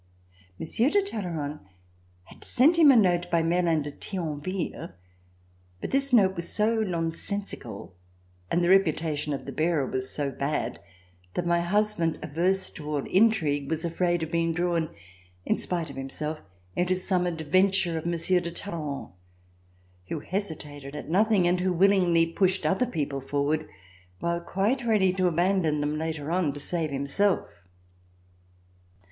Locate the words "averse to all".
12.23-13.05